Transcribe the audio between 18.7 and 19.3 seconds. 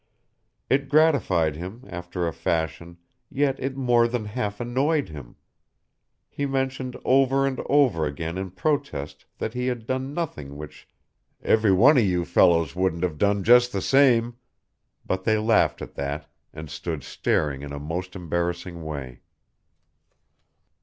way.